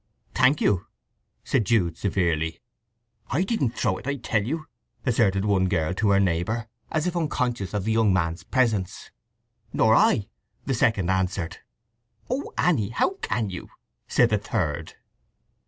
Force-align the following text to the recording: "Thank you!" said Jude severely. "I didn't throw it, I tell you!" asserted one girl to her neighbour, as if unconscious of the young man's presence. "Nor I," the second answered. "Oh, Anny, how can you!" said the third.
"Thank 0.33 0.61
you!" 0.61 0.87
said 1.43 1.63
Jude 1.67 1.95
severely. 1.95 2.59
"I 3.29 3.43
didn't 3.43 3.77
throw 3.77 3.99
it, 3.99 4.07
I 4.07 4.15
tell 4.15 4.41
you!" 4.43 4.65
asserted 5.05 5.45
one 5.45 5.69
girl 5.69 5.93
to 5.93 6.09
her 6.09 6.19
neighbour, 6.19 6.67
as 6.89 7.05
if 7.05 7.15
unconscious 7.15 7.75
of 7.75 7.83
the 7.83 7.91
young 7.91 8.11
man's 8.11 8.41
presence. 8.41 9.11
"Nor 9.71 9.93
I," 9.93 10.25
the 10.65 10.73
second 10.73 11.11
answered. 11.11 11.57
"Oh, 12.31 12.51
Anny, 12.57 12.89
how 12.89 13.13
can 13.21 13.51
you!" 13.51 13.69
said 14.07 14.31
the 14.31 14.39
third. 14.39 14.95